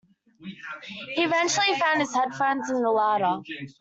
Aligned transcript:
He 1.13 1.21
eventually 1.23 1.77
found 1.79 1.99
his 1.99 2.11
headphones 2.11 2.71
in 2.71 2.81
the 2.81 2.89
larder. 2.89 3.43